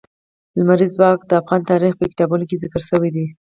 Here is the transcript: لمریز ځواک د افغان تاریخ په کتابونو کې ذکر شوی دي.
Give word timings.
لمریز 0.57 0.91
ځواک 0.97 1.19
د 1.25 1.31
افغان 1.41 1.61
تاریخ 1.71 1.93
په 1.97 2.05
کتابونو 2.11 2.43
کې 2.49 2.61
ذکر 2.63 2.81
شوی 2.89 3.09
دي. 3.15 3.25